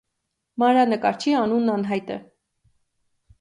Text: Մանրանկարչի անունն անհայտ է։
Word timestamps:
Մանրանկարչի 0.61 1.35
անունն 1.41 1.73
անհայտ 1.75 2.11
է։ 2.17 2.19